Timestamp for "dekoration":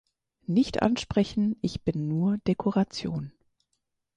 2.47-3.31